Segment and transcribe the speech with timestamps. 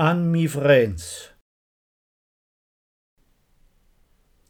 [0.00, 1.28] an mi Vrens.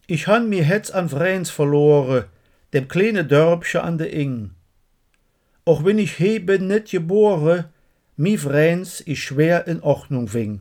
[0.07, 2.29] Ich han mi hetz an Vrens verlore,
[2.73, 4.55] dem kleine Dörbsche an de Ing.
[5.64, 7.68] Och wenn ich hebe net gebore,
[8.16, 10.61] mi Vrens ich schwer in Ordnung wing.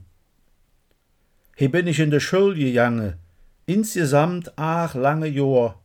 [1.56, 3.14] He bin ich in de Schul gegangen,
[3.68, 5.80] insgesamt ach lange Jor.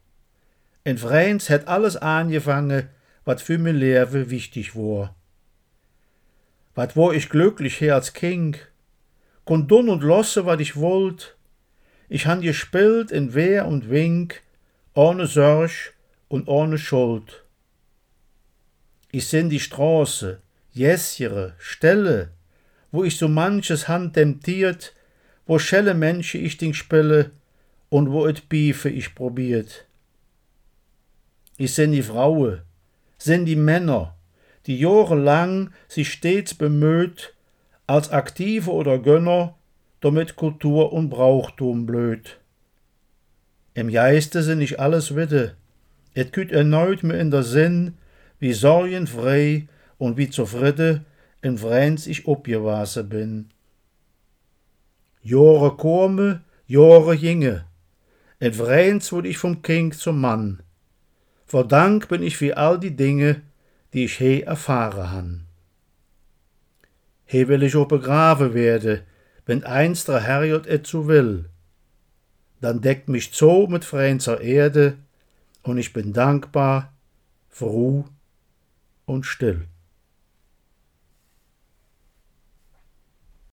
[0.83, 2.89] In Vrens het alles angefangen,
[3.27, 5.15] wat für mir Lewe wichtig war.
[6.75, 8.57] Wat wo ich glücklich her als King,
[9.45, 11.37] kon dun und losse, wat ich wollt.
[12.09, 14.43] Ich han gespielt in Wehr und Wink,
[14.95, 15.95] ohne Sorg
[16.29, 17.45] und ohne Schuld.
[19.11, 20.41] Ich seh die Straße,
[20.73, 22.31] Jesjere, Stelle,
[22.91, 24.93] wo ich so manches Hand temptiert,
[25.47, 27.31] wo schelle Menschen ich ding spelle
[27.91, 29.85] und wo et Biefe ich probiert.
[31.57, 32.63] Ich seh die Frauen,
[33.19, 34.17] sehn die Männer,
[34.67, 37.34] die jahrelang sich stets bemüht,
[37.87, 39.57] als Aktive oder Gönner,
[40.01, 42.41] damit Kultur und Brauchtum blöd.
[43.75, 45.57] Im Geiste sind ich alles witte,
[46.15, 47.95] et küt erneut mir in der Sinn,
[48.39, 51.05] wie sorgenfrei und wie zufrieden
[51.43, 53.51] in Vreins ich obgewase bin.
[55.23, 57.65] Jahre komme, Jahre jinge,
[58.41, 60.63] in Vreins wurde ich vom Kind zum Mann.
[61.47, 63.43] Vor Dank bin ich für all die Dinge,
[63.93, 65.47] die ich he erfahren han.
[67.27, 69.03] He will ich auch begraben werde,
[69.47, 71.47] wenn einst der Herrgott et zu will.
[72.61, 74.97] Dann deckt mich zo mit freinzer Erde,
[75.63, 76.93] und ich bin dankbar,
[77.49, 78.05] froh
[79.07, 79.67] und still.